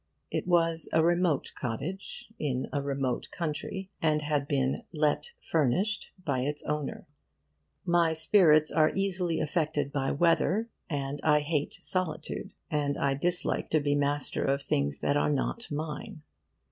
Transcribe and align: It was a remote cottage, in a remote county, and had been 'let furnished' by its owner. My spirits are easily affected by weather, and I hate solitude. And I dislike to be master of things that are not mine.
It 0.31 0.47
was 0.47 0.89
a 0.91 1.03
remote 1.03 1.51
cottage, 1.53 2.25
in 2.39 2.67
a 2.73 2.81
remote 2.81 3.27
county, 3.31 3.91
and 4.01 4.23
had 4.23 4.47
been 4.47 4.81
'let 4.91 5.29
furnished' 5.51 6.09
by 6.25 6.39
its 6.39 6.63
owner. 6.63 7.05
My 7.85 8.11
spirits 8.11 8.71
are 8.71 8.95
easily 8.95 9.39
affected 9.39 9.91
by 9.93 10.09
weather, 10.09 10.69
and 10.89 11.19
I 11.21 11.41
hate 11.41 11.77
solitude. 11.83 12.51
And 12.71 12.97
I 12.97 13.13
dislike 13.13 13.69
to 13.69 13.79
be 13.79 13.93
master 13.93 14.43
of 14.43 14.63
things 14.63 15.01
that 15.01 15.17
are 15.17 15.29
not 15.29 15.69
mine. 15.69 16.23